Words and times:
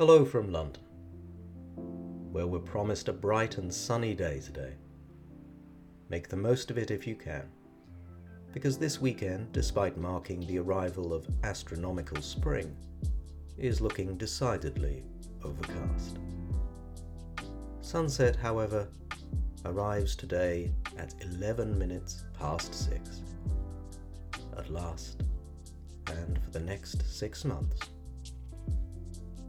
Hello 0.00 0.24
from 0.24 0.50
London, 0.50 0.82
where 2.32 2.46
we're 2.46 2.58
promised 2.58 3.08
a 3.08 3.12
bright 3.12 3.58
and 3.58 3.70
sunny 3.70 4.14
day 4.14 4.40
today. 4.40 4.72
Make 6.08 6.26
the 6.26 6.38
most 6.38 6.70
of 6.70 6.78
it 6.78 6.90
if 6.90 7.06
you 7.06 7.14
can, 7.14 7.42
because 8.54 8.78
this 8.78 8.98
weekend, 8.98 9.52
despite 9.52 9.98
marking 9.98 10.40
the 10.46 10.58
arrival 10.58 11.12
of 11.12 11.28
astronomical 11.44 12.22
spring, 12.22 12.74
is 13.58 13.82
looking 13.82 14.16
decidedly 14.16 15.04
overcast. 15.44 16.16
Sunset, 17.82 18.36
however, 18.36 18.88
arrives 19.66 20.16
today 20.16 20.72
at 20.96 21.14
11 21.20 21.78
minutes 21.78 22.24
past 22.38 22.74
6. 22.74 23.20
At 24.56 24.70
last, 24.70 25.24
and 26.06 26.42
for 26.42 26.50
the 26.52 26.60
next 26.60 27.06
six 27.06 27.44
months, 27.44 27.80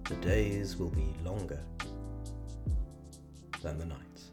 the 0.05 0.16
days 0.16 0.78
will 0.78 0.90
be 0.90 1.16
longer 1.23 1.60
than 3.62 3.78
the 3.78 3.86
nights. 3.86 4.32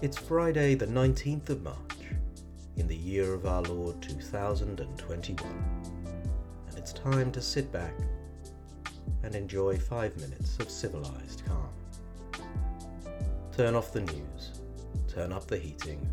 It's 0.00 0.18
Friday, 0.18 0.74
the 0.74 0.86
19th 0.86 1.50
of 1.50 1.62
March, 1.62 1.76
in 2.76 2.86
the 2.86 2.96
year 2.96 3.34
of 3.34 3.46
our 3.46 3.62
Lord 3.62 4.00
2021, 4.00 5.52
and 6.68 6.78
it's 6.78 6.92
time 6.92 7.30
to 7.32 7.42
sit 7.42 7.70
back 7.70 7.94
and 9.22 9.34
enjoy 9.34 9.76
five 9.76 10.16
minutes 10.16 10.56
of 10.58 10.70
civilized 10.70 11.42
calm. 11.46 11.68
Turn 13.56 13.74
off 13.74 13.92
the 13.92 14.00
news, 14.00 14.60
turn 15.08 15.32
up 15.32 15.46
the 15.46 15.58
heating, 15.58 16.08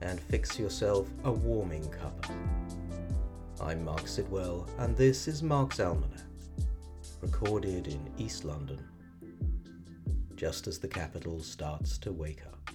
and 0.00 0.20
fix 0.20 0.58
yourself 0.58 1.08
a 1.24 1.32
warming 1.32 1.82
cuppa. 1.84 2.30
I'm 3.64 3.82
Marc 3.82 4.06
Sidwell, 4.06 4.68
and 4.76 4.94
this 4.94 5.26
is 5.26 5.42
Marc's 5.42 5.80
Almanac, 5.80 6.20
recorded 7.22 7.86
in 7.86 8.12
East 8.18 8.44
London, 8.44 8.86
just 10.36 10.66
as 10.66 10.78
the 10.78 10.86
capital 10.86 11.40
starts 11.40 11.96
to 11.98 12.12
wake 12.12 12.42
up. 12.44 12.70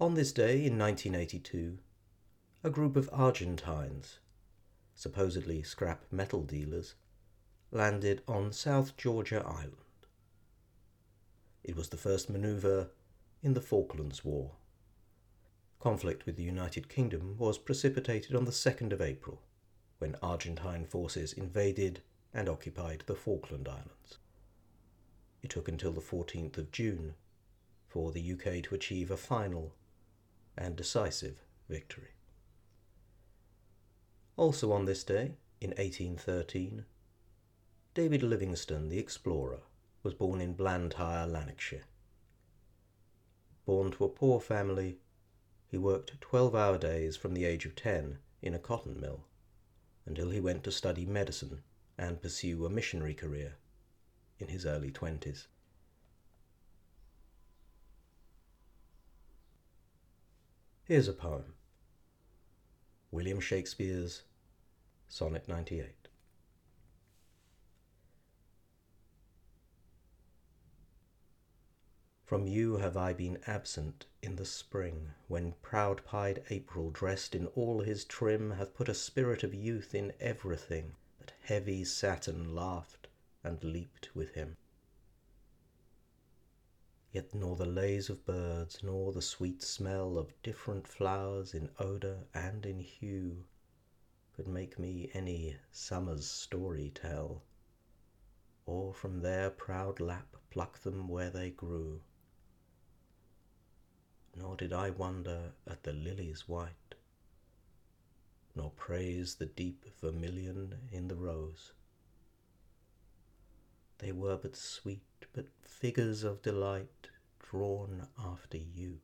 On 0.00 0.14
this 0.14 0.32
day 0.32 0.66
in 0.66 0.76
1982, 0.76 1.78
a 2.64 2.70
group 2.70 2.96
of 2.96 3.08
Argentines, 3.12 4.18
supposedly 4.96 5.62
scrap 5.62 6.02
metal 6.10 6.42
dealers, 6.42 6.96
landed 7.70 8.22
on 8.26 8.50
South 8.50 8.96
Georgia 8.96 9.40
Island. 9.46 9.83
It 11.64 11.76
was 11.76 11.88
the 11.88 11.96
first 11.96 12.28
manoeuvre 12.28 12.90
in 13.42 13.54
the 13.54 13.60
Falklands 13.62 14.22
War. 14.22 14.52
Conflict 15.80 16.26
with 16.26 16.36
the 16.36 16.42
United 16.42 16.90
Kingdom 16.90 17.36
was 17.38 17.56
precipitated 17.56 18.36
on 18.36 18.44
the 18.44 18.50
2nd 18.50 18.92
of 18.92 19.00
April, 19.00 19.40
when 19.98 20.16
Argentine 20.22 20.84
forces 20.84 21.32
invaded 21.32 22.02
and 22.34 22.50
occupied 22.50 23.04
the 23.06 23.14
Falkland 23.14 23.66
Islands. 23.66 24.18
It 25.42 25.50
took 25.50 25.66
until 25.66 25.92
the 25.92 26.02
14th 26.02 26.58
of 26.58 26.70
June 26.70 27.14
for 27.88 28.12
the 28.12 28.32
UK 28.32 28.62
to 28.64 28.74
achieve 28.74 29.10
a 29.10 29.16
final 29.16 29.74
and 30.58 30.76
decisive 30.76 31.44
victory. 31.68 32.10
Also 34.36 34.70
on 34.70 34.84
this 34.84 35.02
day, 35.02 35.36
in 35.60 35.70
1813, 35.70 36.84
David 37.94 38.22
Livingstone 38.22 38.88
the 38.90 38.98
explorer 38.98 39.60
was 40.04 40.14
born 40.14 40.40
in 40.40 40.52
Blantyre, 40.52 41.26
Lanarkshire. 41.26 41.84
Born 43.64 43.90
to 43.92 44.04
a 44.04 44.08
poor 44.08 44.38
family, 44.38 44.98
he 45.66 45.78
worked 45.78 46.20
12 46.20 46.54
hour 46.54 46.78
days 46.78 47.16
from 47.16 47.32
the 47.32 47.46
age 47.46 47.64
of 47.64 47.74
10 47.74 48.18
in 48.42 48.54
a 48.54 48.58
cotton 48.58 49.00
mill 49.00 49.24
until 50.04 50.28
he 50.28 50.40
went 50.40 50.62
to 50.62 50.70
study 50.70 51.06
medicine 51.06 51.62
and 51.96 52.20
pursue 52.20 52.66
a 52.66 52.70
missionary 52.70 53.14
career 53.14 53.56
in 54.38 54.48
his 54.48 54.66
early 54.66 54.90
20s. 54.90 55.46
Here's 60.84 61.08
a 61.08 61.14
poem 61.14 61.54
William 63.10 63.40
Shakespeare's 63.40 64.24
Sonnet 65.08 65.48
98. 65.48 66.03
From 72.26 72.48
you 72.48 72.78
have 72.78 72.96
I 72.96 73.12
been 73.12 73.38
absent 73.46 74.06
in 74.22 74.34
the 74.36 74.46
spring, 74.46 75.12
When 75.28 75.52
proud 75.62 76.04
pied 76.06 76.42
April, 76.48 76.90
dressed 76.90 77.34
in 77.34 77.46
all 77.48 77.82
his 77.82 78.04
trim, 78.04 78.52
Hath 78.52 78.74
put 78.74 78.88
a 78.88 78.94
spirit 78.94 79.44
of 79.44 79.52
youth 79.54 79.94
in 79.94 80.12
everything, 80.18 80.96
That 81.18 81.34
heavy 81.42 81.84
Saturn 81.84 82.52
laughed 82.54 83.08
and 83.44 83.62
leaped 83.62 84.16
with 84.16 84.30
him. 84.32 84.56
Yet 87.12 87.34
nor 87.34 87.54
the 87.56 87.66
lays 87.66 88.08
of 88.08 88.24
birds, 88.24 88.82
nor 88.82 89.12
the 89.12 89.22
sweet 89.22 89.62
smell 89.62 90.16
Of 90.18 90.32
different 90.42 90.88
flowers 90.88 91.52
in 91.54 91.70
odour 91.78 92.26
and 92.32 92.64
in 92.66 92.80
hue, 92.80 93.44
Could 94.32 94.48
make 94.48 94.76
me 94.78 95.10
any 95.12 95.56
summer's 95.70 96.26
story 96.26 96.90
tell, 96.90 97.42
Or 98.66 98.92
from 98.94 99.20
their 99.20 99.50
proud 99.50 100.00
lap 100.00 100.36
pluck 100.50 100.78
them 100.80 101.06
where 101.06 101.30
they 101.30 101.50
grew. 101.50 102.00
Nor 104.36 104.56
did 104.56 104.72
I 104.72 104.90
wonder 104.90 105.52
at 105.66 105.84
the 105.84 105.92
lilies 105.92 106.48
white, 106.48 106.94
Nor 108.56 108.70
praise 108.70 109.36
the 109.36 109.46
deep 109.46 109.84
vermilion 110.00 110.88
in 110.90 111.08
the 111.08 111.16
rose. 111.16 111.72
They 113.98 114.12
were 114.12 114.36
but 114.36 114.56
sweet, 114.56 115.02
but 115.32 115.46
figures 115.62 116.24
of 116.24 116.42
delight 116.42 117.08
drawn 117.38 118.08
after 118.18 118.58
you, 118.58 119.00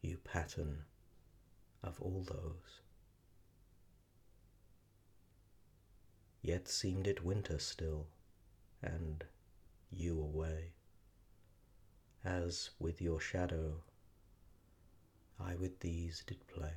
you 0.00 0.16
pattern 0.18 0.84
of 1.82 2.00
all 2.00 2.22
those. 2.22 2.80
Yet 6.42 6.68
seemed 6.68 7.06
it 7.06 7.22
winter 7.22 7.58
still, 7.58 8.06
and 8.82 9.24
you 9.90 10.18
away, 10.18 10.72
as 12.24 12.70
with 12.78 13.02
your 13.02 13.20
shadow 13.20 13.82
I 15.44 15.56
with 15.56 15.80
these 15.80 16.22
did 16.26 16.46
play. 16.46 16.72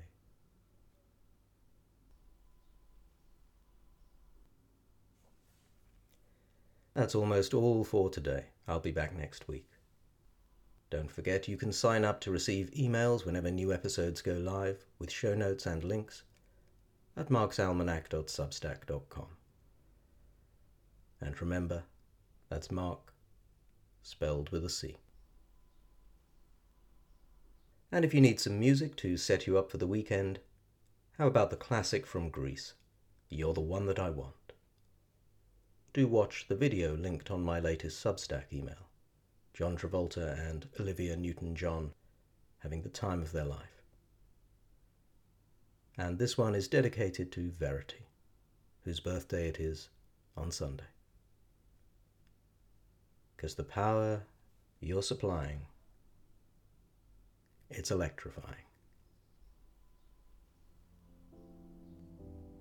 That's 6.94 7.16
almost 7.16 7.53
all 7.53 7.84
for 7.84 8.09
today. 8.09 8.46
I'll 8.68 8.79
be 8.79 8.91
back 8.91 9.16
next 9.16 9.47
week. 9.47 9.68
Don't 10.90 11.12
forget 11.12 11.47
you 11.47 11.57
can 11.57 11.74
sign 11.74 12.06
up 12.06 12.22
to 12.22 12.29
receive 12.29 12.69
emails 12.72 13.25
whenever 13.25 13.50
new 13.50 13.74
episodes 13.74 14.22
go 14.22 14.34
live 14.34 14.85
with 15.00 15.09
show 15.09 15.34
notes 15.34 15.66
and 15.66 15.84
links 15.84 16.22
at 17.18 17.30
marcsalmanac.substack.com. 17.30 19.28
And 21.19 21.41
remember, 21.41 21.84
that's 22.50 22.69
Marc, 22.69 23.12
spelled 24.03 24.51
with 24.51 24.63
a 24.66 24.69
C. 24.69 24.97
And 27.93 28.03
if 28.03 28.11
you 28.11 28.21
need 28.21 28.39
some 28.39 28.59
music 28.59 28.95
to 28.97 29.17
set 29.17 29.45
you 29.45 29.55
up 29.55 29.69
for 29.69 29.77
the 29.77 29.85
weekend, 29.85 30.39
how 31.19 31.27
about 31.27 31.51
the 31.51 31.55
classic 31.55 32.07
from 32.07 32.29
Grease, 32.29 32.73
You're 33.29 33.53
the 33.53 33.61
One 33.61 33.85
That 33.85 33.99
I 33.99 34.09
Want? 34.09 34.53
do 35.94 36.07
watch 36.07 36.47
the 36.47 36.56
video 36.56 36.97
linked 36.97 37.29
on 37.29 37.44
my 37.44 37.59
latest 37.59 38.03
Substack 38.03 38.45
email. 38.51 38.89
John 39.53 39.77
Travolta 39.77 40.35
and 40.39 40.68
Olivia 40.79 41.15
Newton 41.15 41.56
John 41.56 41.94
having 42.57 42.81
the 42.81 42.89
time 42.89 43.21
of 43.21 43.31
their 43.31 43.45
life. 43.45 43.83
And 45.95 46.18
this 46.18 46.35
one 46.35 46.56
is 46.56 46.68
dedicated 46.68 47.31
to 47.33 47.51
Verity, 47.51 48.07
whose 48.85 49.01
birthday 49.01 49.47
it 49.50 49.59
is 49.59 49.89
on 50.35 50.50
Sunday. 50.50 50.89
Because 53.35 53.53
the 53.53 53.63
power 53.63 54.23
you're 54.79 55.03
supplying, 55.03 55.68
it's 57.73 57.91
electrifying. 57.91 58.65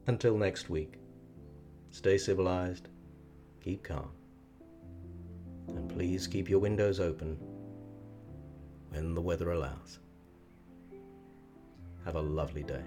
Until 0.07 0.37
next 0.37 0.69
week, 0.69 0.99
stay 1.91 2.19
civilized 2.19 2.89
keep 3.63 3.85
calm, 3.85 4.11
and 5.69 5.89
please 5.89 6.27
keep 6.27 6.51
your 6.51 6.59
windows 6.59 6.99
open 6.99 7.39
when 8.89 9.15
the 9.15 9.21
weather 9.21 9.53
allows. 9.53 10.01
Have 12.05 12.17
a 12.17 12.21
lovely 12.21 12.65
day. 12.65 12.83